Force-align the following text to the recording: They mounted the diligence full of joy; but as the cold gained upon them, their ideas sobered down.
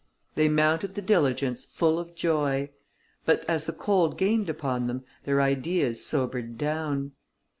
They 0.33 0.49
mounted 0.49 0.95
the 0.95 1.01
diligence 1.03 1.63
full 1.63 1.99
of 1.99 2.15
joy; 2.15 2.71
but 3.23 3.45
as 3.47 3.67
the 3.67 3.71
cold 3.71 4.17
gained 4.17 4.49
upon 4.49 4.87
them, 4.87 5.03
their 5.25 5.39
ideas 5.43 6.03
sobered 6.03 6.57
down. 6.57 7.11